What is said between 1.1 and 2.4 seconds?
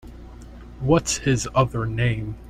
his other name?